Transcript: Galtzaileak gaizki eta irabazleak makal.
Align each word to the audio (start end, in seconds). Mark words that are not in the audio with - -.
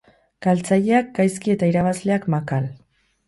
Galtzaileak 0.45 1.11
gaizki 1.19 1.53
eta 1.55 1.69
irabazleak 1.73 2.27
makal. 2.37 2.69